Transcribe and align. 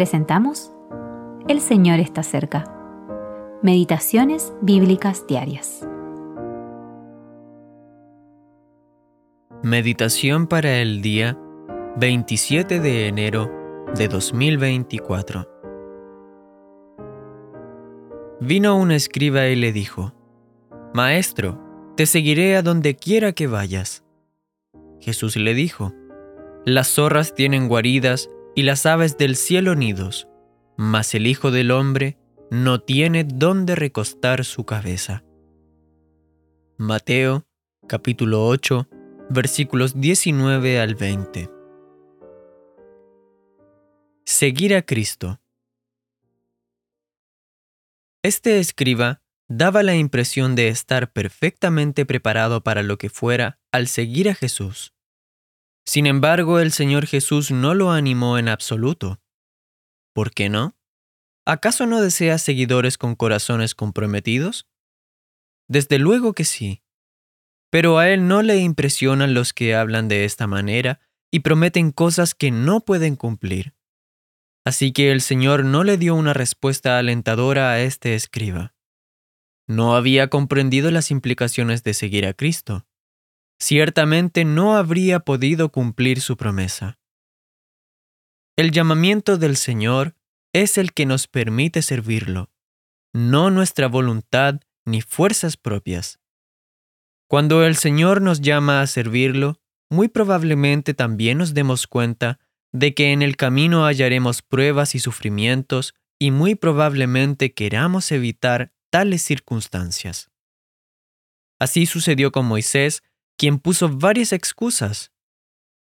presentamos 0.00 0.72
El 1.46 1.60
Señor 1.60 2.00
está 2.00 2.22
cerca. 2.22 2.64
Meditaciones 3.62 4.54
Bíblicas 4.62 5.26
Diarias. 5.26 5.86
Meditación 9.62 10.46
para 10.46 10.78
el 10.78 11.02
día 11.02 11.38
27 11.98 12.80
de 12.80 13.08
enero 13.08 13.50
de 13.94 14.08
2024. 14.08 15.46
Vino 18.40 18.78
un 18.78 18.92
escriba 18.92 19.48
y 19.48 19.56
le 19.56 19.70
dijo, 19.70 20.14
Maestro, 20.94 21.92
te 21.94 22.06
seguiré 22.06 22.56
a 22.56 22.62
donde 22.62 22.96
quiera 22.96 23.32
que 23.32 23.48
vayas. 23.48 24.02
Jesús 24.98 25.36
le 25.36 25.52
dijo, 25.52 25.92
Las 26.64 26.88
zorras 26.88 27.34
tienen 27.34 27.68
guaridas 27.68 28.30
y 28.54 28.62
las 28.62 28.86
aves 28.86 29.16
del 29.18 29.36
cielo 29.36 29.74
nidos, 29.74 30.28
mas 30.76 31.14
el 31.14 31.26
Hijo 31.26 31.50
del 31.50 31.70
Hombre 31.70 32.18
no 32.50 32.80
tiene 32.80 33.24
dónde 33.24 33.76
recostar 33.76 34.44
su 34.44 34.64
cabeza. 34.64 35.24
Mateo 36.78 37.46
capítulo 37.86 38.46
8 38.46 38.88
versículos 39.30 40.00
19 40.00 40.80
al 40.80 40.96
20. 40.96 41.50
Seguir 44.24 44.74
a 44.74 44.82
Cristo. 44.82 45.40
Este 48.22 48.58
escriba 48.58 49.22
daba 49.48 49.82
la 49.82 49.94
impresión 49.94 50.54
de 50.54 50.68
estar 50.68 51.12
perfectamente 51.12 52.04
preparado 52.06 52.62
para 52.62 52.82
lo 52.82 52.98
que 52.98 53.08
fuera 53.08 53.58
al 53.72 53.86
seguir 53.86 54.28
a 54.28 54.34
Jesús. 54.34 54.92
Sin 55.86 56.06
embargo, 56.06 56.60
el 56.60 56.72
Señor 56.72 57.06
Jesús 57.06 57.50
no 57.50 57.74
lo 57.74 57.90
animó 57.90 58.38
en 58.38 58.48
absoluto. 58.48 59.20
¿Por 60.14 60.32
qué 60.32 60.48
no? 60.48 60.76
¿Acaso 61.46 61.86
no 61.86 62.00
desea 62.00 62.38
seguidores 62.38 62.98
con 62.98 63.16
corazones 63.16 63.74
comprometidos? 63.74 64.68
Desde 65.68 65.98
luego 65.98 66.32
que 66.32 66.44
sí. 66.44 66.82
Pero 67.70 67.98
a 67.98 68.08
él 68.08 68.28
no 68.28 68.42
le 68.42 68.58
impresionan 68.58 69.34
los 69.34 69.52
que 69.52 69.74
hablan 69.74 70.08
de 70.08 70.24
esta 70.24 70.46
manera 70.46 71.00
y 71.30 71.40
prometen 71.40 71.92
cosas 71.92 72.34
que 72.34 72.50
no 72.50 72.80
pueden 72.80 73.16
cumplir. 73.16 73.74
Así 74.64 74.92
que 74.92 75.10
el 75.10 75.20
Señor 75.20 75.64
no 75.64 75.84
le 75.84 75.96
dio 75.96 76.14
una 76.14 76.34
respuesta 76.34 76.98
alentadora 76.98 77.70
a 77.70 77.80
este 77.80 78.14
escriba. 78.14 78.74
No 79.66 79.94
había 79.94 80.28
comprendido 80.28 80.90
las 80.90 81.10
implicaciones 81.10 81.84
de 81.84 81.94
seguir 81.94 82.26
a 82.26 82.34
Cristo. 82.34 82.86
Ciertamente 83.60 84.44
no 84.44 84.74
habría 84.74 85.20
podido 85.20 85.70
cumplir 85.70 86.20
su 86.22 86.36
promesa. 86.36 86.98
El 88.56 88.72
llamamiento 88.72 89.36
del 89.36 89.56
Señor 89.56 90.16
es 90.52 90.78
el 90.78 90.92
que 90.92 91.06
nos 91.06 91.28
permite 91.28 91.82
servirlo, 91.82 92.50
no 93.12 93.50
nuestra 93.50 93.86
voluntad 93.86 94.60
ni 94.86 95.02
fuerzas 95.02 95.56
propias. 95.56 96.18
Cuando 97.28 97.64
el 97.64 97.76
Señor 97.76 98.22
nos 98.22 98.40
llama 98.40 98.80
a 98.80 98.86
servirlo, 98.86 99.60
muy 99.90 100.08
probablemente 100.08 100.94
también 100.94 101.38
nos 101.38 101.54
demos 101.54 101.86
cuenta 101.86 102.40
de 102.72 102.94
que 102.94 103.12
en 103.12 103.22
el 103.22 103.36
camino 103.36 103.84
hallaremos 103.84 104.42
pruebas 104.42 104.94
y 104.94 105.00
sufrimientos 105.00 105.94
y 106.18 106.30
muy 106.30 106.54
probablemente 106.54 107.52
queramos 107.52 108.10
evitar 108.10 108.72
tales 108.90 109.22
circunstancias. 109.22 110.30
Así 111.58 111.86
sucedió 111.86 112.32
con 112.32 112.46
Moisés, 112.46 113.02
quien 113.40 113.58
puso 113.58 113.88
varias 113.88 114.34
excusas. 114.34 115.12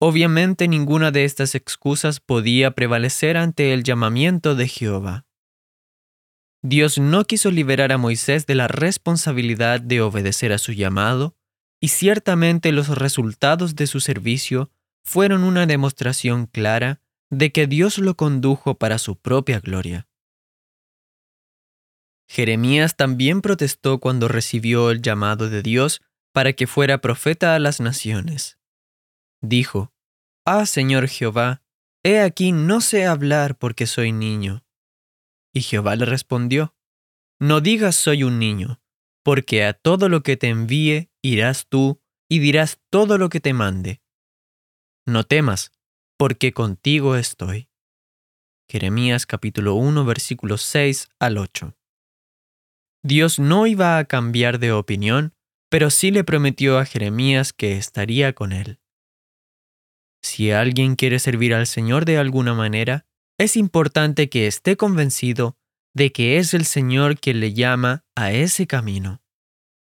Obviamente 0.00 0.66
ninguna 0.66 1.12
de 1.12 1.24
estas 1.24 1.54
excusas 1.54 2.18
podía 2.18 2.72
prevalecer 2.72 3.36
ante 3.36 3.72
el 3.72 3.84
llamamiento 3.84 4.56
de 4.56 4.66
Jehová. 4.66 5.26
Dios 6.60 6.98
no 6.98 7.24
quiso 7.24 7.52
liberar 7.52 7.92
a 7.92 7.98
Moisés 7.98 8.46
de 8.46 8.56
la 8.56 8.66
responsabilidad 8.66 9.80
de 9.80 10.00
obedecer 10.00 10.52
a 10.52 10.58
su 10.58 10.72
llamado, 10.72 11.36
y 11.80 11.86
ciertamente 11.86 12.72
los 12.72 12.88
resultados 12.88 13.76
de 13.76 13.86
su 13.86 14.00
servicio 14.00 14.72
fueron 15.04 15.44
una 15.44 15.66
demostración 15.66 16.46
clara 16.46 17.00
de 17.30 17.52
que 17.52 17.68
Dios 17.68 17.98
lo 17.98 18.16
condujo 18.16 18.74
para 18.74 18.98
su 18.98 19.14
propia 19.14 19.60
gloria. 19.60 20.08
Jeremías 22.26 22.96
también 22.96 23.40
protestó 23.40 24.00
cuando 24.00 24.26
recibió 24.26 24.90
el 24.90 25.00
llamado 25.00 25.48
de 25.48 25.62
Dios 25.62 26.02
para 26.36 26.52
que 26.52 26.66
fuera 26.66 27.00
profeta 27.00 27.54
a 27.54 27.58
las 27.58 27.80
naciones. 27.80 28.58
Dijo, 29.40 29.94
Ah, 30.44 30.66
Señor 30.66 31.08
Jehová, 31.08 31.62
he 32.04 32.20
aquí 32.20 32.52
no 32.52 32.82
sé 32.82 33.06
hablar 33.06 33.56
porque 33.56 33.86
soy 33.86 34.12
niño. 34.12 34.62
Y 35.54 35.62
Jehová 35.62 35.96
le 35.96 36.04
respondió, 36.04 36.76
No 37.40 37.62
digas 37.62 37.96
soy 37.96 38.22
un 38.22 38.38
niño, 38.38 38.82
porque 39.24 39.64
a 39.64 39.72
todo 39.72 40.10
lo 40.10 40.22
que 40.22 40.36
te 40.36 40.48
envíe 40.48 41.10
irás 41.22 41.68
tú 41.68 42.02
y 42.28 42.40
dirás 42.40 42.82
todo 42.90 43.16
lo 43.16 43.30
que 43.30 43.40
te 43.40 43.54
mande. 43.54 44.02
No 45.06 45.24
temas, 45.24 45.72
porque 46.18 46.52
contigo 46.52 47.16
estoy. 47.16 47.70
Jeremías 48.68 49.24
capítulo 49.24 49.72
1 49.76 50.04
versículos 50.04 50.60
6 50.60 51.08
al 51.18 51.38
8. 51.38 51.74
Dios 53.02 53.38
no 53.38 53.66
iba 53.66 53.96
a 53.96 54.04
cambiar 54.04 54.58
de 54.58 54.72
opinión, 54.72 55.32
pero 55.76 55.90
sí 55.90 56.10
le 56.10 56.24
prometió 56.24 56.78
a 56.78 56.86
Jeremías 56.86 57.52
que 57.52 57.76
estaría 57.76 58.32
con 58.32 58.52
él. 58.52 58.80
Si 60.22 60.50
alguien 60.50 60.96
quiere 60.96 61.18
servir 61.18 61.52
al 61.52 61.66
Señor 61.66 62.06
de 62.06 62.16
alguna 62.16 62.54
manera, 62.54 63.04
es 63.36 63.58
importante 63.58 64.30
que 64.30 64.46
esté 64.46 64.78
convencido 64.78 65.58
de 65.92 66.12
que 66.12 66.38
es 66.38 66.54
el 66.54 66.64
Señor 66.64 67.20
quien 67.20 67.40
le 67.40 67.52
llama 67.52 68.06
a 68.14 68.32
ese 68.32 68.66
camino. 68.66 69.20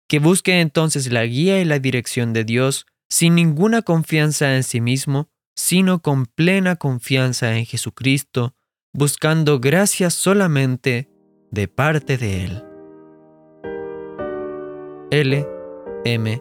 Que 0.10 0.20
busque 0.20 0.60
entonces 0.60 1.10
la 1.10 1.26
guía 1.26 1.62
y 1.62 1.64
la 1.64 1.80
dirección 1.80 2.34
de 2.34 2.44
Dios 2.44 2.86
sin 3.10 3.36
ninguna 3.36 3.82
confianza 3.82 4.58
en 4.58 4.64
sí 4.64 4.82
mismo, 4.82 5.30
sino 5.56 6.02
con 6.02 6.26
plena 6.26 6.76
confianza 6.76 7.58
en 7.58 7.66
Jesucristo, 7.66 8.58
buscando 8.92 9.62
gracia 9.62 10.10
solamente 10.10 11.10
de 11.50 11.70
parte 11.70 12.18
de 12.18 12.44
Él. 12.44 12.64
L. 15.12 15.57
M. 16.08 16.40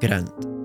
Grant 0.00 0.55